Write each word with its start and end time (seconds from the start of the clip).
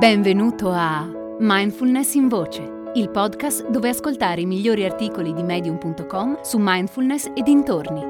Benvenuto 0.00 0.70
a 0.70 1.06
Mindfulness 1.40 2.14
in 2.14 2.28
Voce, 2.28 2.90
il 2.94 3.10
podcast 3.10 3.68
dove 3.68 3.90
ascoltare 3.90 4.40
i 4.40 4.46
migliori 4.46 4.86
articoli 4.86 5.34
di 5.34 5.42
medium.com 5.42 6.40
su 6.40 6.56
mindfulness 6.58 7.26
e 7.34 7.42
dintorni. 7.42 8.00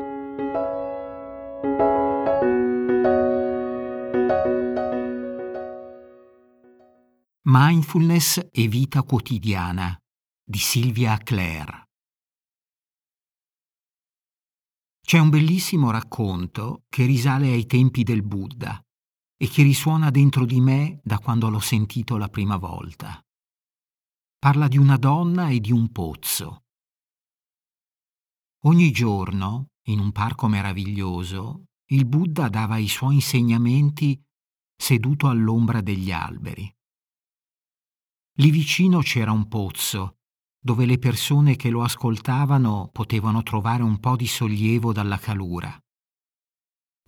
Mindfulness 7.42 8.46
e 8.52 8.68
vita 8.68 9.02
quotidiana 9.02 9.98
di 10.44 10.58
Silvia 10.58 11.18
Clare. 11.18 11.88
C'è 15.04 15.18
un 15.18 15.28
bellissimo 15.28 15.90
racconto 15.90 16.84
che 16.88 17.04
risale 17.04 17.48
ai 17.48 17.66
tempi 17.66 18.04
del 18.04 18.22
Buddha 18.22 18.80
e 19.42 19.48
che 19.48 19.62
risuona 19.62 20.10
dentro 20.10 20.44
di 20.44 20.60
me 20.60 21.00
da 21.02 21.18
quando 21.18 21.48
l'ho 21.48 21.60
sentito 21.60 22.18
la 22.18 22.28
prima 22.28 22.58
volta. 22.58 23.18
Parla 24.38 24.68
di 24.68 24.76
una 24.76 24.98
donna 24.98 25.48
e 25.48 25.60
di 25.60 25.72
un 25.72 25.90
pozzo. 25.90 26.64
Ogni 28.64 28.90
giorno, 28.90 29.68
in 29.86 29.98
un 29.98 30.12
parco 30.12 30.46
meraviglioso, 30.46 31.68
il 31.86 32.04
Buddha 32.04 32.50
dava 32.50 32.76
i 32.76 32.86
suoi 32.86 33.14
insegnamenti 33.14 34.22
seduto 34.76 35.28
all'ombra 35.28 35.80
degli 35.80 36.12
alberi. 36.12 36.70
Lì 38.40 38.50
vicino 38.50 39.00
c'era 39.00 39.32
un 39.32 39.48
pozzo, 39.48 40.18
dove 40.62 40.84
le 40.84 40.98
persone 40.98 41.56
che 41.56 41.70
lo 41.70 41.82
ascoltavano 41.82 42.90
potevano 42.92 43.42
trovare 43.42 43.82
un 43.82 43.98
po' 44.00 44.16
di 44.16 44.26
sollievo 44.26 44.92
dalla 44.92 45.18
calura 45.18 45.82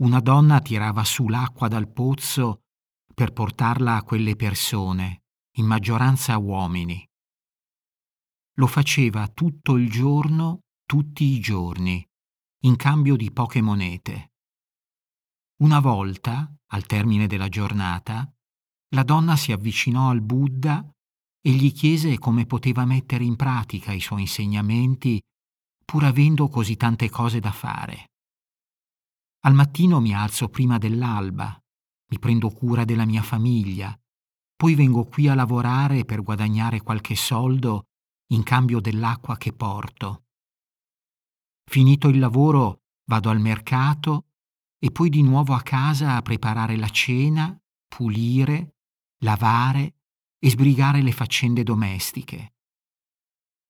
una 0.00 0.20
donna 0.20 0.60
tirava 0.60 1.04
su 1.04 1.28
l'acqua 1.28 1.68
dal 1.68 1.90
pozzo 1.90 2.62
per 3.14 3.32
portarla 3.32 3.96
a 3.96 4.02
quelle 4.02 4.36
persone, 4.36 5.22
in 5.56 5.66
maggioranza 5.66 6.38
uomini. 6.38 7.06
Lo 8.56 8.66
faceva 8.66 9.28
tutto 9.28 9.76
il 9.76 9.90
giorno, 9.90 10.60
tutti 10.86 11.24
i 11.24 11.40
giorni, 11.40 12.04
in 12.64 12.76
cambio 12.76 13.16
di 13.16 13.30
poche 13.30 13.60
monete. 13.60 14.32
Una 15.62 15.80
volta, 15.80 16.52
al 16.68 16.86
termine 16.86 17.26
della 17.26 17.48
giornata, 17.48 18.30
la 18.94 19.02
donna 19.02 19.36
si 19.36 19.52
avvicinò 19.52 20.10
al 20.10 20.20
Buddha 20.20 20.86
e 21.40 21.50
gli 21.50 21.72
chiese 21.72 22.18
come 22.18 22.46
poteva 22.46 22.84
mettere 22.84 23.24
in 23.24 23.36
pratica 23.36 23.92
i 23.92 24.00
suoi 24.00 24.22
insegnamenti 24.22 25.20
pur 25.84 26.04
avendo 26.04 26.48
così 26.48 26.76
tante 26.76 27.10
cose 27.10 27.40
da 27.40 27.52
fare. 27.52 28.11
Al 29.44 29.54
mattino 29.54 30.00
mi 30.00 30.14
alzo 30.14 30.48
prima 30.48 30.78
dell'alba, 30.78 31.60
mi 32.10 32.18
prendo 32.20 32.48
cura 32.50 32.84
della 32.84 33.04
mia 33.04 33.22
famiglia, 33.22 33.98
poi 34.54 34.76
vengo 34.76 35.04
qui 35.06 35.26
a 35.26 35.34
lavorare 35.34 36.04
per 36.04 36.22
guadagnare 36.22 36.80
qualche 36.80 37.16
soldo 37.16 37.88
in 38.32 38.44
cambio 38.44 38.80
dell'acqua 38.80 39.36
che 39.36 39.52
porto. 39.52 40.26
Finito 41.68 42.06
il 42.06 42.20
lavoro 42.20 42.82
vado 43.08 43.30
al 43.30 43.40
mercato 43.40 44.28
e 44.78 44.92
poi 44.92 45.08
di 45.08 45.22
nuovo 45.22 45.54
a 45.54 45.62
casa 45.62 46.14
a 46.14 46.22
preparare 46.22 46.76
la 46.76 46.88
cena, 46.88 47.60
pulire, 47.88 48.76
lavare 49.24 49.96
e 50.38 50.50
sbrigare 50.50 51.02
le 51.02 51.10
faccende 51.10 51.64
domestiche. 51.64 52.54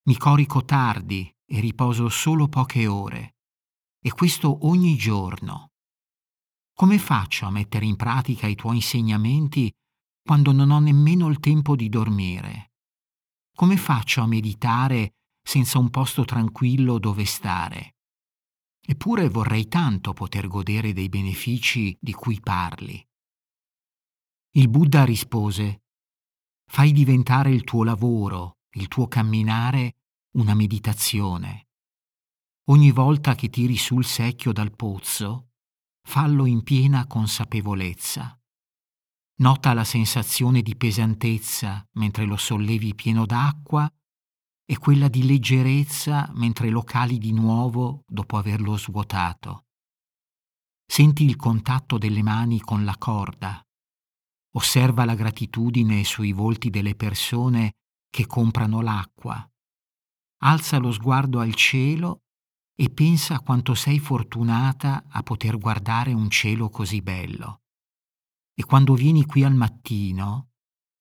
Mi 0.03 0.17
corico 0.17 0.63
tardi 0.65 1.35
e 1.45 1.59
riposo 1.59 2.09
solo 2.09 2.47
poche 2.47 2.85
ore 2.85 3.33
e 4.05 4.11
questo 4.11 4.67
ogni 4.67 4.97
giorno. 4.97 5.71
Come 6.75 6.99
faccio 6.99 7.45
a 7.45 7.51
mettere 7.51 7.85
in 7.85 7.95
pratica 7.95 8.47
i 8.47 8.55
tuoi 8.55 8.75
insegnamenti 8.75 9.71
quando 10.21 10.51
non 10.51 10.71
ho 10.71 10.79
nemmeno 10.79 11.29
il 11.29 11.39
tempo 11.39 11.77
di 11.77 11.87
dormire? 11.87 12.73
Come 13.55 13.77
faccio 13.77 14.21
a 14.21 14.27
meditare 14.27 15.15
senza 15.41 15.79
un 15.79 15.89
posto 15.89 16.25
tranquillo 16.25 16.99
dove 16.99 17.23
stare? 17.23 17.95
Eppure 18.85 19.29
vorrei 19.29 19.69
tanto 19.69 20.11
poter 20.11 20.47
godere 20.47 20.91
dei 20.91 21.07
benefici 21.07 21.97
di 21.97 22.11
cui 22.11 22.41
parli. 22.41 23.01
Il 24.55 24.67
Buddha 24.67 25.05
rispose, 25.05 25.83
fai 26.69 26.91
diventare 26.91 27.51
il 27.51 27.63
tuo 27.63 27.85
lavoro, 27.85 28.57
il 28.71 28.89
tuo 28.89 29.07
camminare, 29.07 29.95
una 30.31 30.55
meditazione. 30.55 31.62
Ogni 32.67 32.91
volta 32.91 33.35
che 33.35 33.49
tiri 33.49 33.75
sul 33.75 34.05
secchio 34.05 34.53
dal 34.53 34.73
pozzo, 34.73 35.49
fallo 36.01 36.45
in 36.45 36.63
piena 36.63 37.05
consapevolezza. 37.07 38.39
Nota 39.39 39.73
la 39.73 39.83
sensazione 39.83 40.61
di 40.61 40.77
pesantezza 40.77 41.85
mentre 41.95 42.23
lo 42.23 42.37
sollevi 42.37 42.95
pieno 42.95 43.25
d'acqua 43.25 43.91
e 44.63 44.77
quella 44.77 45.09
di 45.09 45.25
leggerezza 45.25 46.31
mentre 46.35 46.69
lo 46.69 46.83
cali 46.83 47.17
di 47.17 47.33
nuovo 47.33 48.05
dopo 48.07 48.37
averlo 48.37 48.77
svuotato. 48.77 49.65
Senti 50.85 51.25
il 51.25 51.35
contatto 51.35 51.97
delle 51.97 52.23
mani 52.23 52.61
con 52.61 52.85
la 52.85 52.95
corda. 52.97 53.61
Osserva 54.55 55.03
la 55.03 55.15
gratitudine 55.15 56.05
sui 56.05 56.31
volti 56.31 56.69
delle 56.69 56.95
persone 56.95 57.73
che 58.09 58.25
comprano 58.25 58.79
l'acqua. 58.79 59.45
Alza 60.43 60.77
lo 60.77 60.93
sguardo 60.93 61.41
al 61.41 61.55
cielo 61.55 62.22
e 62.75 62.89
pensa 62.89 63.39
quanto 63.39 63.75
sei 63.75 63.99
fortunata 63.99 65.05
a 65.07 65.21
poter 65.23 65.57
guardare 65.57 66.13
un 66.13 66.29
cielo 66.29 66.69
così 66.69 67.01
bello. 67.01 67.61
E 68.55 68.65
quando 68.65 68.93
vieni 68.95 69.25
qui 69.25 69.43
al 69.43 69.55
mattino, 69.55 70.49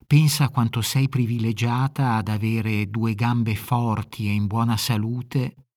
pensa 0.07 0.51
quanto 0.51 0.83
sei 0.83 1.09
privilegiata 1.09 2.17
ad 2.17 2.29
avere 2.29 2.91
due 2.91 3.15
gambe 3.15 3.55
forti 3.57 4.27
e 4.27 4.33
in 4.33 4.47
buona 4.47 4.77
salute 4.77 5.69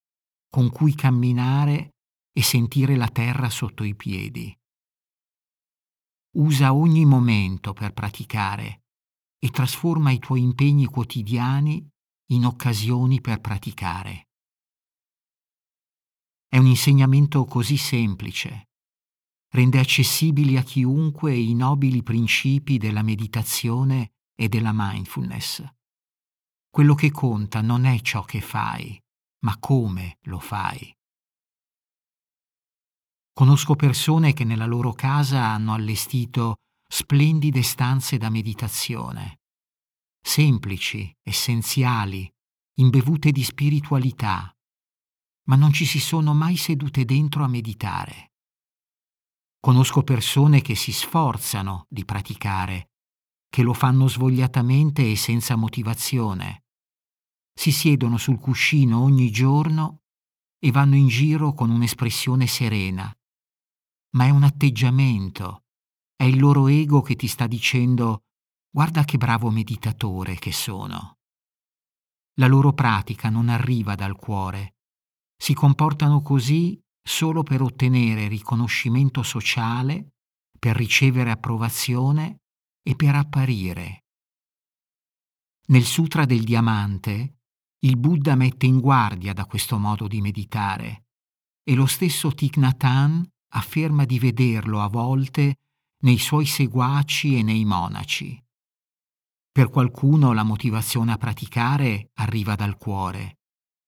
con 0.50 0.70
cui 0.70 0.94
camminare 0.94 1.96
e 2.32 2.42
sentire 2.42 2.96
la 2.96 3.08
terra 3.08 3.50
sotto 3.50 3.84
i 3.84 3.96
piedi. 3.96 4.54
Usa 6.38 6.74
ogni 6.74 7.06
momento 7.06 7.72
per 7.72 7.94
praticare 7.94 8.84
e 9.40 9.50
trasforma 9.52 10.12
i 10.12 10.20
tuoi 10.20 10.42
impegni 10.42 10.86
quotidiani 10.86 11.88
in 12.32 12.46
occasioni 12.46 13.22
per 13.22 13.40
praticare. 13.40 14.25
È 16.48 16.58
un 16.58 16.68
insegnamento 16.68 17.46
così 17.46 17.78
semplice. 17.78 18.70
Rende 19.50 19.80
accessibili 19.80 20.58
a 20.58 20.64
chiunque 20.64 21.36
i 21.36 21.54
nobili 21.54 22.04
principi 22.04 22.78
della 22.78 23.02
meditazione 23.02 24.12
e 24.36 24.48
della 24.50 24.72
mindfulness. 24.74 25.64
Quello 26.70 26.94
che 26.94 27.12
conta 27.12 27.62
non 27.62 27.86
è 27.86 28.00
ciò 28.02 28.24
che 28.24 28.42
fai, 28.42 29.02
ma 29.46 29.58
come 29.60 30.18
lo 30.24 30.40
fai. 30.40 30.94
Conosco 33.34 33.76
persone 33.76 34.34
che 34.34 34.44
nella 34.44 34.66
loro 34.66 34.94
casa 34.94 35.46
hanno 35.46 35.74
allestito 35.74 36.56
splendide 36.88 37.62
stanze 37.64 38.18
da 38.18 38.30
meditazione, 38.30 39.40
semplici, 40.22 41.14
essenziali, 41.22 42.32
imbevute 42.76 43.32
di 43.32 43.44
spiritualità, 43.44 44.55
ma 45.48 45.56
non 45.56 45.72
ci 45.72 45.86
si 45.86 46.00
sono 46.00 46.34
mai 46.34 46.58
sedute 46.58 47.06
dentro 47.06 47.44
a 47.44 47.48
meditare. 47.48 48.34
Conosco 49.60 50.04
persone 50.04 50.62
che 50.62 50.76
si 50.76 50.92
sforzano 50.92 51.86
di 51.90 52.06
praticare, 52.06 52.92
che 53.50 53.64
lo 53.64 53.74
fanno 53.74 54.08
svogliatamente 54.08 55.10
e 55.10 55.16
senza 55.16 55.56
motivazione. 55.56 56.66
Si 57.54 57.72
siedono 57.72 58.18
sul 58.18 58.40
cuscino 58.40 59.02
ogni 59.02 59.32
giorno 59.32 60.02
e 60.60 60.72
vanno 60.72 60.96
in 60.96 61.08
giro 61.08 61.54
con 61.54 61.70
un'espressione 61.70 62.48
serena. 62.48 63.12
Ma 64.16 64.26
è 64.26 64.30
un 64.30 64.44
atteggiamento, 64.44 65.64
è 66.16 66.24
il 66.24 66.40
loro 66.40 66.68
ego 66.68 67.02
che 67.02 67.16
ti 67.16 67.28
sta 67.28 67.48
dicendo 67.48 68.24
guarda 68.70 69.04
che 69.06 69.18
bravo 69.18 69.50
meditatore 69.50 70.36
che 70.36 70.52
sono. 70.52 71.18
La 72.36 72.48
loro 72.48 72.74
pratica 72.74 73.30
non 73.30 73.48
arriva 73.48 73.96
dal 73.96 74.16
cuore, 74.16 74.75
si 75.38 75.54
comportano 75.54 76.22
così 76.22 76.80
solo 77.02 77.44
per 77.44 77.62
ottenere 77.62 78.28
riconoscimento 78.28 79.22
sociale, 79.24 80.14
per 80.58 80.76
ricevere 80.76 81.32
approvazione 81.32 82.42
e 82.82 82.96
per 82.96 83.16
apparire. 83.16 84.06
Nel 85.68 85.84
Sutra 85.84 86.26
del 86.26 86.44
Diamante, 86.44 87.40
il 87.80 87.98
Buddha 87.98 88.36
mette 88.36 88.66
in 88.66 88.80
guardia 88.80 89.34
da 89.34 89.46
questo 89.46 89.78
modo 89.78 90.08
di 90.08 90.22
meditare 90.22 91.06
e 91.64 91.74
lo 91.74 91.86
stesso 91.86 92.32
Thich 92.34 92.58
Nhat 92.58 92.84
Hanh 92.84 93.28
afferma 93.54 94.06
di 94.06 94.20
vederlo 94.20 94.82
a 94.82 94.88
volte 94.88 95.60
nei 96.04 96.18
suoi 96.18 96.46
seguaci 96.46 97.38
e 97.38 97.44
nei 97.44 97.66
monaci. 97.66 98.40
Per 99.52 99.70
qualcuno 99.70 100.34
la 100.34 100.44
motivazione 100.44 101.14
a 101.14 101.18
praticare 101.18 102.12
arriva 102.16 102.56
dal 102.56 102.78
cuore, 102.78 103.38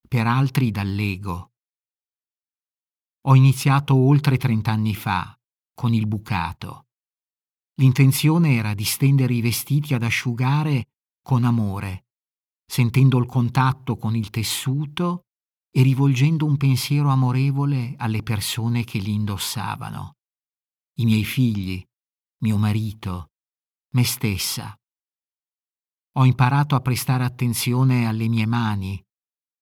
per 0.08 0.26
altri 0.26 0.70
dall'ego. 0.70 1.52
Ho 3.26 3.34
iniziato 3.34 3.94
oltre 3.94 4.38
trent'anni 4.38 4.94
fa, 4.94 5.38
con 5.74 5.92
il 5.92 6.06
bucato. 6.06 6.86
L'intenzione 7.74 8.54
era 8.56 8.74
di 8.74 8.84
stendere 8.84 9.34
i 9.34 9.40
vestiti 9.40 9.94
ad 9.94 10.02
asciugare 10.02 10.88
con 11.22 11.44
amore, 11.44 12.06
sentendo 12.66 13.18
il 13.18 13.26
contatto 13.26 13.96
con 13.96 14.16
il 14.16 14.30
tessuto 14.30 15.26
e 15.70 15.82
rivolgendo 15.82 16.46
un 16.46 16.56
pensiero 16.56 17.10
amorevole 17.10 17.94
alle 17.98 18.22
persone 18.22 18.84
che 18.84 18.98
li 18.98 19.12
indossavano. 19.12 20.16
I 20.94 21.04
miei 21.04 21.24
figli, 21.24 21.84
mio 22.40 22.56
marito, 22.56 23.30
me 23.92 24.04
stessa. 24.04 24.74
Ho 26.12 26.24
imparato 26.24 26.74
a 26.74 26.80
prestare 26.80 27.24
attenzione 27.24 28.06
alle 28.06 28.26
mie 28.28 28.46
mani, 28.46 29.00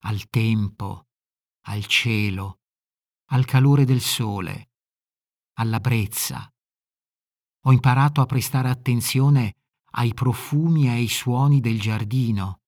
al 0.07 0.29
tempo, 0.29 1.09
al 1.67 1.85
cielo, 1.87 2.61
al 3.31 3.45
calore 3.45 3.85
del 3.85 4.01
sole, 4.01 4.71
alla 5.55 5.81
brezza. 5.81 6.49
Ho 7.65 7.73
imparato 7.73 8.21
a 8.21 8.27
prestare 8.27 8.69
attenzione 8.69 9.57
ai 9.97 10.15
profumi 10.15 10.87
e 10.87 10.91
ai 10.91 11.09
suoni 11.09 11.61
del 11.61 11.81
giardino, 11.81 12.61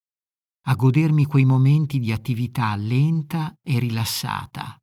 a 0.62 0.74
godermi 0.74 1.26
quei 1.26 1.44
momenti 1.44 2.00
di 2.00 2.10
attività 2.10 2.74
lenta 2.74 3.56
e 3.62 3.78
rilassata. 3.78 4.76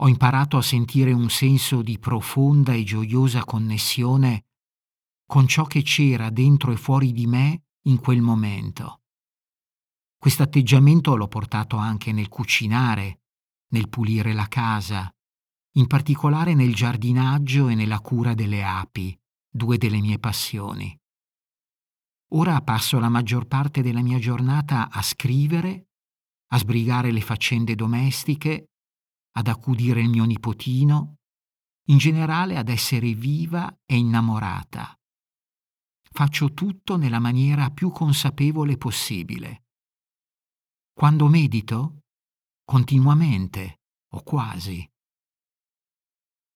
Ho 0.00 0.08
imparato 0.08 0.58
a 0.58 0.62
sentire 0.62 1.12
un 1.12 1.30
senso 1.30 1.80
di 1.80 1.98
profonda 1.98 2.74
e 2.74 2.84
gioiosa 2.84 3.42
connessione 3.44 4.44
con 5.24 5.48
ciò 5.48 5.64
che 5.64 5.80
c'era 5.80 6.28
dentro 6.28 6.72
e 6.72 6.76
fuori 6.76 7.12
di 7.12 7.26
me 7.26 7.62
in 7.84 7.98
quel 8.00 8.20
momento. 8.20 9.00
Questo 10.26 10.42
atteggiamento 10.42 11.14
l'ho 11.14 11.28
portato 11.28 11.76
anche 11.76 12.10
nel 12.10 12.28
cucinare, 12.28 13.20
nel 13.68 13.88
pulire 13.88 14.32
la 14.32 14.48
casa, 14.48 15.08
in 15.74 15.86
particolare 15.86 16.52
nel 16.52 16.74
giardinaggio 16.74 17.68
e 17.68 17.76
nella 17.76 18.00
cura 18.00 18.34
delle 18.34 18.64
api, 18.64 19.16
due 19.48 19.78
delle 19.78 20.00
mie 20.00 20.18
passioni. 20.18 20.98
Ora 22.30 22.60
passo 22.62 22.98
la 22.98 23.08
maggior 23.08 23.46
parte 23.46 23.82
della 23.82 24.02
mia 24.02 24.18
giornata 24.18 24.90
a 24.90 25.00
scrivere, 25.00 25.90
a 26.48 26.58
sbrigare 26.58 27.12
le 27.12 27.20
faccende 27.20 27.76
domestiche, 27.76 28.70
ad 29.36 29.46
accudire 29.46 30.00
il 30.00 30.08
mio 30.08 30.24
nipotino, 30.24 31.18
in 31.90 31.98
generale 31.98 32.56
ad 32.56 32.68
essere 32.68 33.14
viva 33.14 33.72
e 33.86 33.96
innamorata. 33.96 34.92
Faccio 36.02 36.52
tutto 36.52 36.96
nella 36.96 37.20
maniera 37.20 37.70
più 37.70 37.92
consapevole 37.92 38.76
possibile. 38.76 39.60
Quando 40.98 41.28
medito? 41.28 42.04
Continuamente, 42.64 43.80
o 44.14 44.22
quasi. 44.22 44.82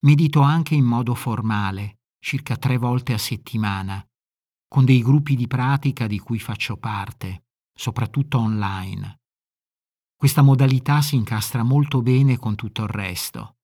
Medito 0.07 0.41
anche 0.41 0.75
in 0.75 0.87
modo 0.87 1.15
formale, 1.15 1.99
circa 2.19 2.57
tre 2.57 2.79
volte 2.79 3.13
a 3.13 3.19
settimana, 3.19 4.03
con 4.67 4.87
dei 4.87 5.03
gruppi 5.03 5.37
di 5.37 5.47
pratica 5.47 6.07
di 6.07 6.19
cui 6.19 6.39
faccio 6.39 6.79
parte, 6.79 7.49
soprattutto 7.71 8.39
online. 8.39 9.21
Questa 10.17 10.41
modalità 10.41 11.03
si 11.03 11.17
incastra 11.17 11.63
molto 11.63 12.01
bene 12.01 12.39
con 12.39 12.55
tutto 12.55 12.85
il 12.85 12.89
resto. 12.89 13.59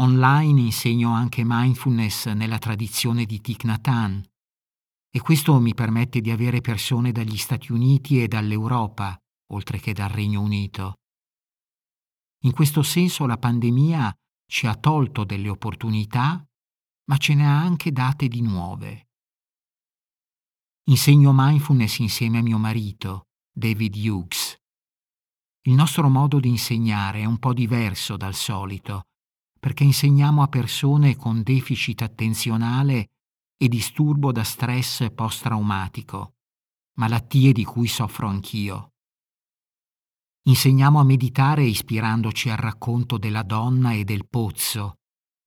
Online 0.00 0.62
insegno 0.62 1.12
anche 1.12 1.42
mindfulness 1.44 2.26
nella 2.32 2.58
tradizione 2.58 3.24
di 3.24 3.40
Thich 3.40 3.62
Nhat 3.62 3.86
Hanh 3.86 4.28
e 5.12 5.20
questo 5.20 5.60
mi 5.60 5.74
permette 5.74 6.20
di 6.20 6.32
avere 6.32 6.60
persone 6.60 7.12
dagli 7.12 7.36
Stati 7.36 7.70
Uniti 7.70 8.20
e 8.20 8.26
dall'Europa, 8.26 9.19
oltre 9.50 9.78
che 9.78 9.92
dal 9.92 10.08
Regno 10.08 10.40
Unito. 10.40 10.94
In 12.44 12.52
questo 12.52 12.82
senso 12.82 13.26
la 13.26 13.36
pandemia 13.36 14.14
ci 14.46 14.66
ha 14.66 14.74
tolto 14.74 15.24
delle 15.24 15.48
opportunità, 15.48 16.44
ma 17.04 17.16
ce 17.16 17.34
ne 17.34 17.46
ha 17.46 17.60
anche 17.60 17.92
date 17.92 18.28
di 18.28 18.40
nuove. 18.40 19.08
Insegno 20.84 21.32
mindfulness 21.34 21.98
insieme 21.98 22.38
a 22.38 22.42
mio 22.42 22.58
marito, 22.58 23.26
David 23.52 23.94
Hughes. 23.96 24.56
Il 25.62 25.74
nostro 25.74 26.08
modo 26.08 26.40
di 26.40 26.48
insegnare 26.48 27.20
è 27.20 27.24
un 27.26 27.38
po' 27.38 27.52
diverso 27.52 28.16
dal 28.16 28.34
solito, 28.34 29.04
perché 29.58 29.84
insegniamo 29.84 30.42
a 30.42 30.48
persone 30.48 31.16
con 31.16 31.42
deficit 31.42 32.02
attenzionale 32.02 33.10
e 33.56 33.68
disturbo 33.68 34.32
da 34.32 34.42
stress 34.42 35.12
post-traumatico, 35.12 36.36
malattie 36.94 37.52
di 37.52 37.64
cui 37.64 37.86
soffro 37.86 38.26
anch'io. 38.26 38.89
Insegniamo 40.44 40.98
a 40.98 41.04
meditare 41.04 41.64
ispirandoci 41.64 42.48
al 42.48 42.56
racconto 42.56 43.18
della 43.18 43.42
donna 43.42 43.92
e 43.92 44.04
del 44.04 44.26
pozzo, 44.26 45.00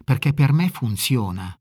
perché 0.03 0.33
per 0.33 0.53
me 0.53 0.69
funziona. 0.69 1.57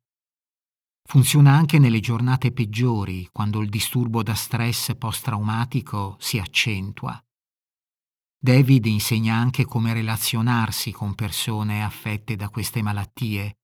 Funziona 1.09 1.53
anche 1.53 1.79
nelle 1.79 2.01
giornate 2.01 2.53
peggiori, 2.53 3.29
quando 3.33 3.61
il 3.61 3.69
disturbo 3.69 4.23
da 4.23 4.35
stress 4.35 4.95
post-traumatico 4.97 6.17
si 6.19 6.39
accentua. 6.39 7.21
David 8.39 8.87
insegna 8.87 9.35
anche 9.35 9.65
come 9.65 9.93
relazionarsi 9.93 10.91
con 10.91 11.15
persone 11.15 11.85
affette 11.85 12.37
da 12.37 12.49
queste 12.49 12.83
malattie 12.83 13.59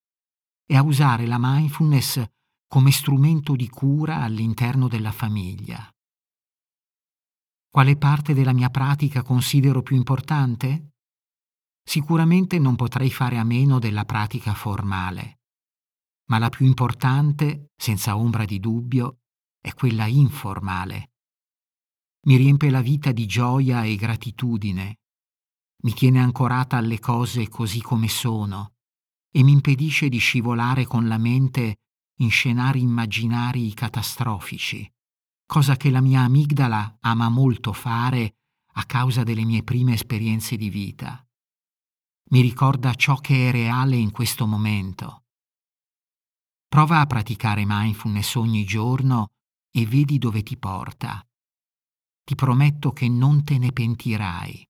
e 0.64 0.76
a 0.76 0.82
usare 0.82 1.26
la 1.26 1.38
mindfulness 1.38 2.24
come 2.68 2.90
strumento 2.90 3.56
di 3.56 3.68
cura 3.68 4.22
all'interno 4.22 4.86
della 4.86 5.10
famiglia. 5.10 5.90
Quale 7.70 7.96
parte 7.96 8.32
della 8.32 8.54
mia 8.54 8.70
pratica 8.70 9.22
considero 9.22 9.82
più 9.82 9.94
importante? 9.94 10.94
Sicuramente 11.84 12.58
non 12.58 12.76
potrei 12.76 13.10
fare 13.10 13.36
a 13.36 13.44
meno 13.44 13.78
della 13.78 14.06
pratica 14.06 14.54
formale, 14.54 15.40
ma 16.28 16.38
la 16.38 16.48
più 16.48 16.64
importante, 16.64 17.72
senza 17.76 18.16
ombra 18.16 18.46
di 18.46 18.58
dubbio, 18.58 19.18
è 19.60 19.74
quella 19.74 20.06
informale. 20.06 21.10
Mi 22.26 22.36
riempie 22.36 22.70
la 22.70 22.80
vita 22.80 23.12
di 23.12 23.26
gioia 23.26 23.84
e 23.84 23.96
gratitudine, 23.96 25.00
mi 25.82 25.92
tiene 25.92 26.20
ancorata 26.20 26.78
alle 26.78 26.98
cose 26.98 27.48
così 27.48 27.80
come 27.82 28.08
sono 28.08 28.76
e 29.30 29.42
mi 29.42 29.52
impedisce 29.52 30.08
di 30.08 30.18
scivolare 30.18 30.86
con 30.86 31.06
la 31.06 31.18
mente 31.18 31.76
in 32.20 32.30
scenari 32.30 32.80
immaginari 32.80 33.72
catastrofici 33.74 34.90
cosa 35.48 35.76
che 35.76 35.88
la 35.88 36.02
mia 36.02 36.20
amigdala 36.20 36.98
ama 37.00 37.30
molto 37.30 37.72
fare 37.72 38.34
a 38.74 38.84
causa 38.84 39.22
delle 39.22 39.44
mie 39.44 39.62
prime 39.62 39.94
esperienze 39.94 40.56
di 40.56 40.68
vita. 40.68 41.26
Mi 42.32 42.42
ricorda 42.42 42.92
ciò 42.92 43.16
che 43.16 43.48
è 43.48 43.50
reale 43.50 43.96
in 43.96 44.10
questo 44.10 44.46
momento. 44.46 45.24
Prova 46.68 47.00
a 47.00 47.06
praticare 47.06 47.64
mindfulness 47.66 48.34
ogni 48.34 48.64
giorno 48.64 49.28
e 49.70 49.86
vedi 49.86 50.18
dove 50.18 50.42
ti 50.42 50.58
porta. 50.58 51.26
Ti 52.24 52.34
prometto 52.34 52.92
che 52.92 53.08
non 53.08 53.42
te 53.42 53.56
ne 53.56 53.72
pentirai. 53.72 54.68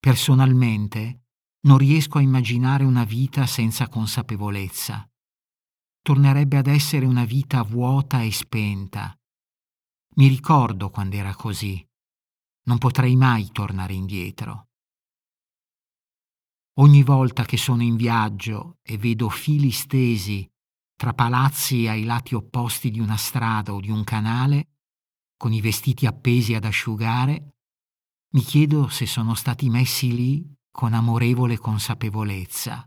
Personalmente 0.00 1.26
non 1.60 1.78
riesco 1.78 2.18
a 2.18 2.22
immaginare 2.22 2.82
una 2.82 3.04
vita 3.04 3.46
senza 3.46 3.88
consapevolezza 3.88 5.08
tornerebbe 6.04 6.58
ad 6.58 6.66
essere 6.66 7.06
una 7.06 7.24
vita 7.24 7.62
vuota 7.62 8.20
e 8.20 8.30
spenta. 8.30 9.18
Mi 10.16 10.28
ricordo 10.28 10.90
quando 10.90 11.16
era 11.16 11.34
così. 11.34 11.82
Non 12.64 12.76
potrei 12.76 13.16
mai 13.16 13.50
tornare 13.52 13.94
indietro. 13.94 14.68
Ogni 16.74 17.02
volta 17.02 17.46
che 17.46 17.56
sono 17.56 17.82
in 17.82 17.96
viaggio 17.96 18.76
e 18.82 18.98
vedo 18.98 19.30
fili 19.30 19.70
stesi 19.70 20.46
tra 20.94 21.14
palazzi 21.14 21.88
ai 21.88 22.04
lati 22.04 22.34
opposti 22.34 22.90
di 22.90 23.00
una 23.00 23.16
strada 23.16 23.72
o 23.72 23.80
di 23.80 23.90
un 23.90 24.04
canale, 24.04 24.72
con 25.38 25.54
i 25.54 25.62
vestiti 25.62 26.04
appesi 26.04 26.52
ad 26.52 26.66
asciugare, 26.66 27.54
mi 28.34 28.42
chiedo 28.42 28.88
se 28.88 29.06
sono 29.06 29.34
stati 29.34 29.70
messi 29.70 30.14
lì 30.14 30.54
con 30.70 30.92
amorevole 30.92 31.56
consapevolezza. 31.56 32.86